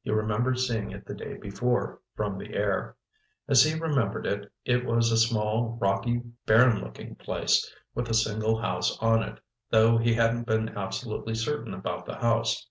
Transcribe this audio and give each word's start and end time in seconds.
He 0.00 0.10
remembered 0.10 0.58
seeing 0.58 0.92
it 0.92 1.04
the 1.04 1.12
day 1.12 1.36
before, 1.36 2.00
from 2.16 2.38
the 2.38 2.54
air. 2.54 2.96
As 3.46 3.64
he 3.64 3.78
remembered 3.78 4.24
it, 4.24 4.50
it 4.64 4.86
was 4.86 5.12
a 5.12 5.18
small, 5.18 5.76
rocky, 5.78 6.22
barren 6.46 6.80
looking 6.80 7.16
place, 7.16 7.70
with 7.94 8.08
a 8.08 8.14
single 8.14 8.62
house 8.62 8.96
on 9.02 9.22
it, 9.22 9.40
though 9.68 9.98
he 9.98 10.14
hadn't 10.14 10.46
been 10.46 10.70
absolutely 10.70 11.34
certain 11.34 11.74
about 11.74 12.06
the 12.06 12.16
house. 12.16 12.66